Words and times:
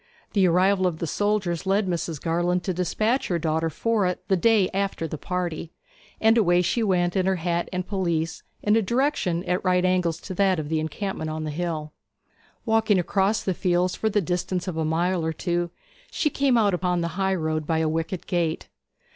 The 0.33 0.47
arrival 0.47 0.87
of 0.87 0.97
the 0.97 1.05
soldiers 1.05 1.67
led 1.67 1.85
Mrs. 1.87 2.19
Garland 2.19 2.63
to 2.63 2.73
despatch 2.73 3.27
her 3.27 3.37
daughter 3.37 3.69
for 3.69 4.07
it 4.07 4.27
the 4.29 4.35
day 4.35 4.67
after 4.73 5.07
the 5.07 5.19
party; 5.19 5.73
and 6.19 6.39
away 6.39 6.63
she 6.63 6.81
went 6.81 7.15
in 7.15 7.27
her 7.27 7.35
hat 7.35 7.69
and 7.71 7.87
pelisse, 7.87 8.41
in 8.63 8.75
a 8.75 8.81
direction 8.81 9.43
at 9.43 9.63
right 9.63 9.85
angles 9.85 10.19
to 10.21 10.33
that 10.33 10.57
of 10.57 10.69
the 10.69 10.79
encampment 10.79 11.29
on 11.29 11.43
the 11.43 11.51
hill. 11.51 11.93
Walking 12.65 12.97
across 12.97 13.43
the 13.43 13.53
fields 13.53 13.93
for 13.93 14.09
the 14.09 14.21
distance 14.21 14.67
of 14.67 14.75
a 14.75 14.83
mile 14.83 15.23
or 15.23 15.33
two, 15.33 15.69
she 16.09 16.31
came 16.31 16.57
out 16.57 16.73
upon 16.73 17.01
the 17.01 17.09
high 17.09 17.35
road 17.35 17.67
by 17.67 17.77
a 17.77 17.87
wicket 17.87 18.25
gate. 18.25 18.69